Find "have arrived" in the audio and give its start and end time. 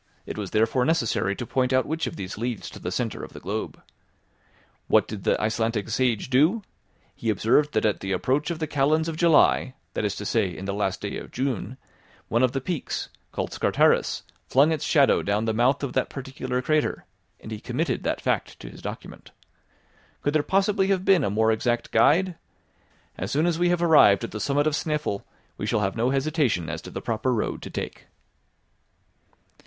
23.69-24.23